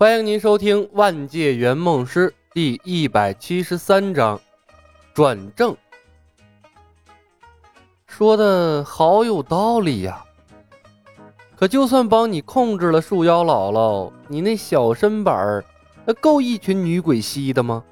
[0.00, 4.40] 欢迎您收听《万界圆梦师》第一百七十三章，
[5.12, 5.76] 转正。
[8.06, 10.24] 说的好有道理呀！
[11.56, 15.64] 可就算帮你控制了树妖姥姥，你那小身板儿，
[16.04, 17.82] 那够一群女鬼吸的吗？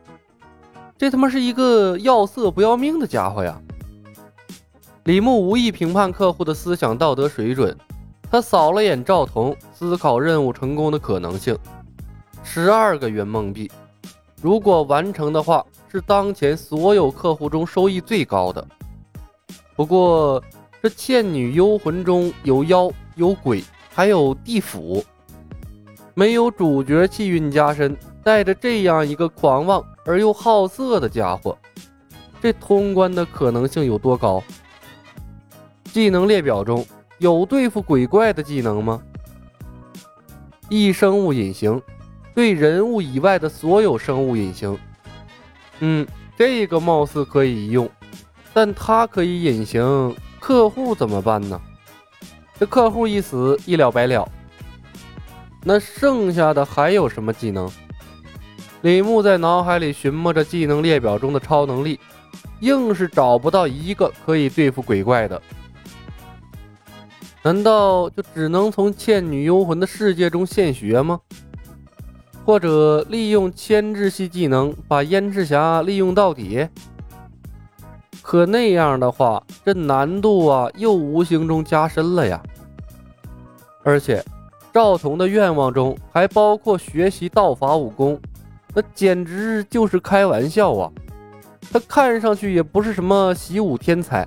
[0.96, 3.60] 这他妈是一个要色不要命的家伙呀！
[5.02, 7.76] 李牧无意评判客户的思想道德水准，
[8.30, 11.58] 他扫了眼赵彤，思考任务成功的可能性。
[12.48, 13.70] 十二个圆梦币，
[14.40, 18.66] 如果完成的话，是当前所有客户中收益最高的。
[19.74, 20.42] 不过，
[20.80, 25.04] 这倩女幽魂中有妖、有鬼，还有地府，
[26.14, 31.58] 没有主角气运加身，带着这样一个狂妄而又好色的家伙，
[32.40, 34.42] 这通关的可能性有多高？
[35.92, 36.86] 技能列表中
[37.18, 39.02] 有对付鬼怪的技能吗？
[40.70, 41.82] 异生物隐形。
[42.36, 44.78] 对人物以外的所有生物隐形，
[45.80, 47.88] 嗯，这个貌似可以用，
[48.52, 51.58] 但它可以隐形，客户怎么办呢？
[52.60, 54.28] 这客户一死，一了百了。
[55.64, 57.70] 那剩下的还有什么技能？
[58.82, 61.98] 李牧在脑海里寻摸着技能列表中的超能力，
[62.60, 65.40] 硬是找不到一个可以对付鬼怪的。
[67.42, 71.18] 难道就只能从倩女幽魂的世界中现学吗？
[72.46, 76.68] 或者利用牵制系技能把燕赤霞利用到底，
[78.22, 82.40] 可那样的话，这难度啊又无形中加深了呀。
[83.82, 84.24] 而且
[84.72, 88.16] 赵彤的愿望中还包括学习道法武功，
[88.72, 90.92] 那简直就是开玩笑啊！
[91.72, 94.24] 他看上去也不是什么习武天才，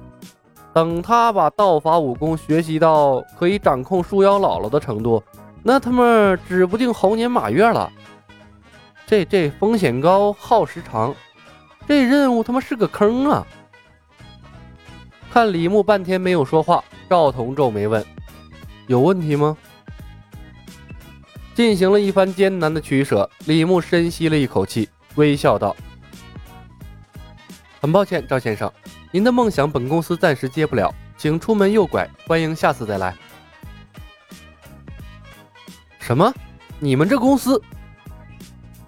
[0.73, 5.23] 等他把道法武功学习到可以掌控树妖姥姥的程度，
[5.71, 7.93] 那他妈指不定猴年马月了。
[9.05, 11.13] 这这风险高，耗时长，
[11.87, 13.45] 这任务他妈是个坑啊！
[15.31, 18.03] 看李牧半天没有说话，赵彤皱眉问
[18.89, 19.55] ：“有问题吗？”
[21.53, 25.75] 进行了一番艰难的取舍，李牧深吸了一口气，微笑道
[27.79, 28.73] ：“很抱歉，赵先生，
[29.11, 33.15] 您的梦想本公司暂时接不了，请出门右拐，欢迎下次再来。”
[36.09, 36.33] 什么？
[36.79, 37.61] 你们这公司？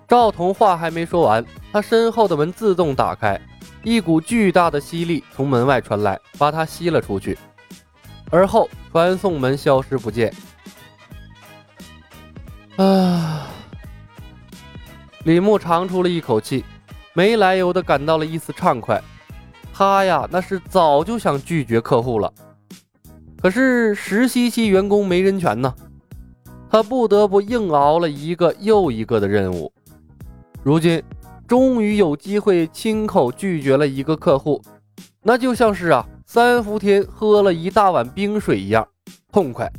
[0.07, 3.39] 赵彤话还没说完，他身后的门自动打开，
[3.83, 7.37] 一股巨大的吸力从门外传来，把他吸了出去。
[8.31, 10.33] 而后传送门消失不见。
[12.77, 13.45] 啊！
[15.23, 16.65] 李牧长出了一口气，
[17.13, 18.99] 没来由的感到了一丝畅快。
[19.71, 22.33] 他呀，那是早就想拒绝客户了，
[23.39, 25.71] 可是实习期员工没人权呢，
[26.71, 29.69] 他不得不硬熬了一个又一个的任务。
[30.63, 31.03] 如今，
[31.45, 34.61] 终于有机会亲口拒绝了一个客户，
[35.21, 38.87] 那就像是啊三伏天喝了一大碗冰水一样
[39.33, 39.69] 痛快。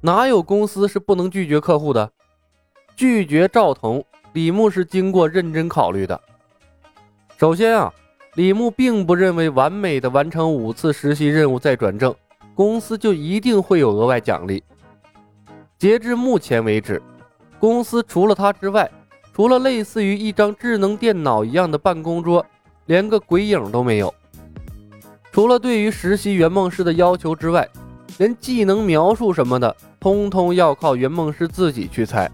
[0.00, 2.10] 哪有公司是不能拒绝客户的？
[2.96, 6.18] 拒绝赵彤，李牧是经过认真考虑的。
[7.36, 7.92] 首先啊，
[8.34, 12.14] 李牧并不认为完美的完成五次实习任务再转正，
[12.54, 14.62] 公司就一定会有额外奖励。
[15.78, 17.02] 截至目前为止。
[17.58, 18.90] 公司除了他之外，
[19.32, 22.44] 除了类似于一张智能电脑一样的办公桌，
[22.86, 24.12] 连个鬼影都没有。
[25.32, 27.68] 除了对于实习圆梦师的要求之外，
[28.18, 32.30] 连技能描述什么的，通通要靠圆梦师自己去猜。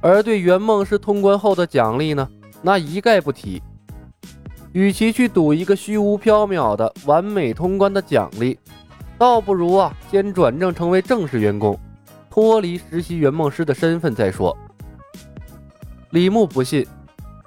[0.00, 2.28] 而对圆梦师通关后的奖励呢，
[2.62, 3.62] 那一概不提。
[4.72, 8.58] 与其去赌一个虚无缥缈的完美通关的奖励，
[9.18, 11.78] 倒不如啊，先转正成为正式员工。
[12.30, 14.56] 脱离实习圆梦师的身份再说。
[16.10, 16.84] 李牧不信，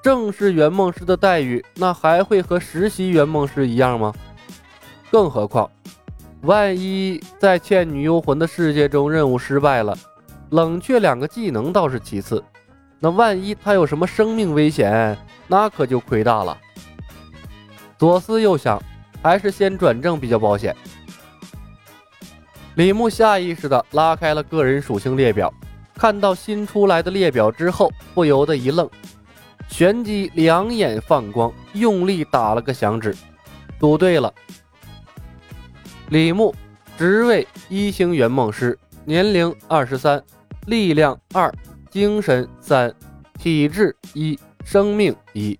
[0.01, 4.13] 正式圆梦师的待遇那还会和实习圆梦师一样吗？
[5.11, 5.69] 更何况，
[6.41, 9.97] 万一在倩女幽魂的世界中任务失败了，
[10.51, 12.43] 冷却两个技能倒是其次，
[12.99, 15.17] 那万一他有什么生命危险，
[15.47, 16.57] 那可就亏大了。
[17.97, 18.81] 左思右想，
[19.21, 20.75] 还是先转正比较保险。
[22.77, 25.51] 李牧下意识地拉开了个人属性列表，
[25.95, 28.87] 看到新出来的列表之后，不由得一愣，
[29.67, 33.17] 旋即两眼放光，用力打了个响指，
[33.79, 34.31] 赌对了。
[36.09, 36.53] 李牧，
[36.99, 40.23] 职位一星圆梦师，年龄二十三，
[40.67, 41.51] 力量二，
[41.89, 42.93] 精神三，
[43.39, 45.59] 体质一，生命一，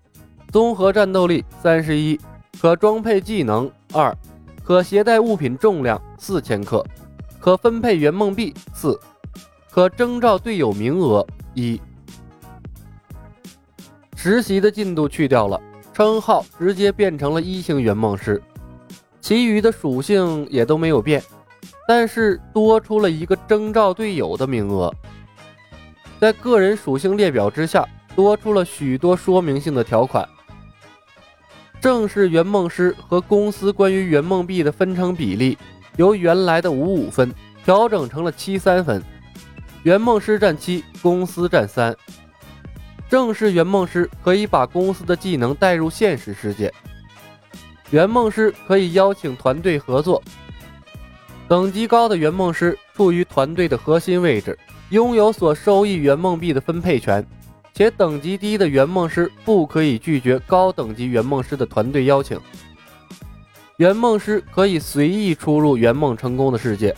[0.52, 2.16] 综合战斗力三十一，
[2.60, 4.16] 可装配技能二，
[4.62, 6.86] 可携带物品重量四千克。
[7.40, 8.98] 可分配圆梦币四，
[9.70, 11.80] 可征召队友名额一。
[14.16, 15.60] 实习的进度去掉了，
[15.94, 18.42] 称号直接变成了一星圆梦师，
[19.20, 21.22] 其余的属性也都没有变，
[21.86, 24.92] 但是多出了一个征召队友的名额。
[26.18, 30.28] 在个人属性列表之下，多出了许多说明性的条款。
[31.80, 35.56] 正式圆梦师和公司关于圆梦币的分成比例，
[35.98, 37.34] 由原来的五五分
[37.64, 39.02] 调整成了七三分，
[39.82, 41.94] 圆梦师占七，公司占三。
[43.10, 46.72] 正式圆梦师可以把公司的技能带入现实世界。
[47.90, 50.22] 圆梦师可以邀请团队合作。
[51.48, 54.56] 等级高的圆梦师处于团队的核心位置，
[54.90, 57.26] 拥有所收益圆梦币的分配权。
[57.74, 62.38] 且等级低的圆梦师不可以拒绝高等级圆梦师的团队邀请。
[63.78, 66.92] 圆梦师可以随意出入圆梦成功的世界。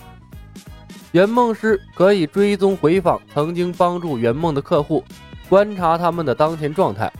[1.12, 5.04] 圆梦师可以追踪回访曾经帮助圆梦的客户。
[5.46, 7.12] 观察他们的当前状态。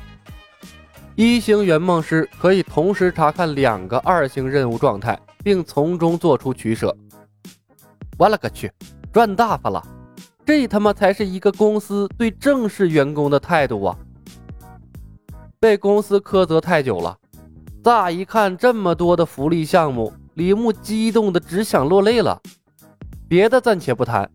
[1.14, 6.96] 一星圆梦师可以同时查看两个二星任务状态，并从中做出取舍。
[8.16, 8.72] 我勒个去，
[9.12, 9.84] 赚大发了！
[10.46, 13.96] 这他妈才是一个公司对正式员工的态度啊！
[15.58, 17.18] 被公司苛责太久了，
[17.82, 22.40] 乍一看这么多的福利项目，李牧激动的只想落泪了。
[23.28, 24.30] 别的暂且不谈，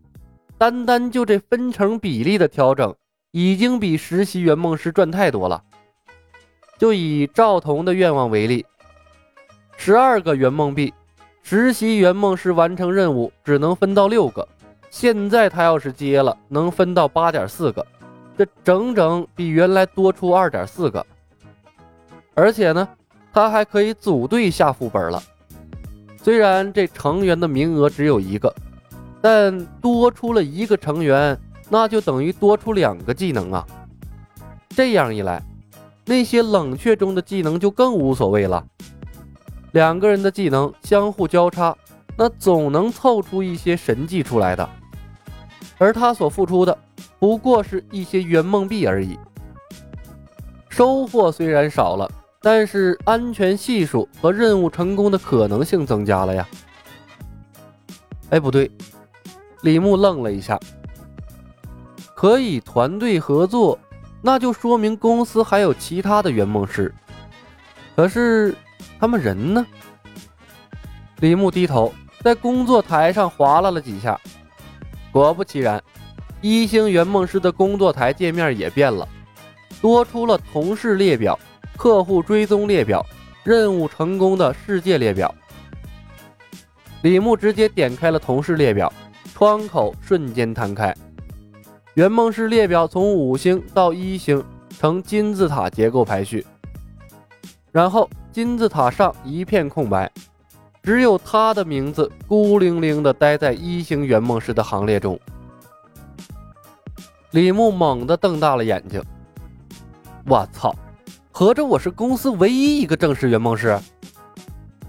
[0.58, 2.94] 单单就这分成比例的调整。
[3.32, 5.62] 已经比实习圆梦师赚太多了。
[6.78, 8.64] 就以赵彤的愿望为例，
[9.76, 10.94] 十二个圆梦币，
[11.42, 14.48] 实习圆梦师完成任务只能分到六个，
[14.90, 17.86] 现在他要是接了，能分到八点四个，
[18.38, 21.04] 这整整比原来多出二点四个。
[22.32, 22.88] 而且呢，
[23.36, 25.22] 他还可以组队下副本了。
[26.22, 28.50] 虽然这成员的名额只有一个，
[29.20, 31.38] 但多出了一个成员。
[31.68, 33.66] 那就等于多出两个技能啊！
[34.68, 35.42] 这样一来，
[36.04, 38.64] 那些冷却中的技能就更无所谓了。
[39.72, 41.76] 两个人的技能相互交叉，
[42.16, 44.66] 那总能凑出一些神技出来的。
[45.76, 46.78] 而他所付出的
[47.18, 49.18] 不过是一些圆梦币而已。
[50.70, 52.08] 收获虽然少了，
[52.46, 56.46] 但是安全系数和任务成功的可能性增加了呀。
[58.30, 58.70] 哎，不对，
[59.62, 60.56] 李牧愣了一下。
[62.14, 63.76] 可以团队合作，
[64.22, 66.94] 那就说明公司还有其他的圆梦师。
[67.96, 68.54] 可是
[69.00, 69.66] 他们人呢？
[71.18, 74.16] 李牧低头在工作台上划拉了几下，
[75.10, 75.82] 果不其然，
[76.40, 79.08] 一星圆梦师的工作台界面也变了，
[79.80, 81.36] 多出了同事列表、
[81.76, 83.04] 客户追踪列表、
[83.44, 85.32] 任务成功的世界列表。
[87.02, 88.92] 李牧直接点开了同事列表，
[89.34, 90.92] 窗口瞬间弹开。
[91.94, 94.42] 圆梦师列表从五星到一星
[94.78, 96.44] 呈金字塔结构排序，
[97.70, 100.10] 然后金字塔上一片空白，
[100.82, 105.18] 只有他的名字孤零零地待在一星圆梦师的行列中。
[107.30, 109.02] 李牧猛地瞪大了眼睛
[110.26, 110.74] ：“我操！
[111.38, 113.78] 合着我是公司唯一一个正式圆梦师？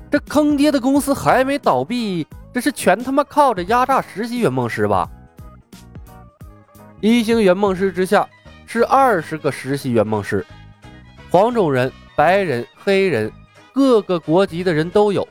[0.10, 5.12] 这坑爹的公司还没倒闭，这是全他妈靠着压榨实习圆梦师吧？”
[7.04, 8.26] 一星圆梦师之下
[8.66, 10.46] 是二十个实习圆梦师，
[11.30, 13.30] 黄种人、白人、黑人，
[13.74, 15.28] 各个国籍的人都有。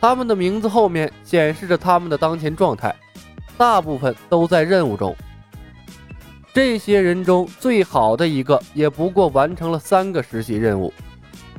[0.00, 2.92] 他们的名字后面显示着他们的当前状态，
[3.56, 5.16] 大部分都在任务中。
[6.56, 10.90] 这些人中最好的一个也不过完成了三个实习任务。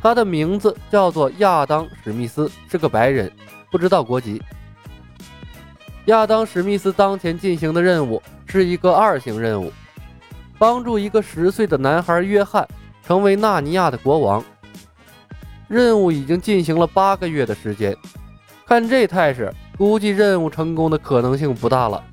[0.01, 3.32] 他的名字叫做亚当·史密斯，是个白人，
[3.72, 4.42] 不知道国籍。
[6.06, 9.72] 亚当·史密斯当前进行的任务是一个二星任务，
[10.58, 12.68] 帮助一个十岁的男孩约翰
[13.06, 14.44] 成为纳尼亚的国王。
[15.68, 17.96] 任务已经进行了八个月的时间，
[18.66, 22.04] 看这态势，估计任务成功的可能性不大了。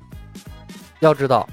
[0.99, 1.49] 要知道，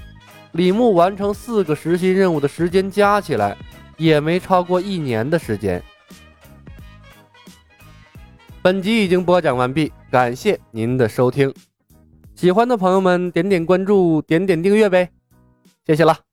[0.53, 3.57] 李牧完成四个实习任务的时间加起来
[3.97, 5.81] 也没超过一年的时间。
[8.61, 11.53] 本集已经播讲完毕，感谢您的收听。
[12.35, 15.09] 喜欢的朋友们，点点关注，点点订阅呗，
[15.85, 16.32] 谢谢了。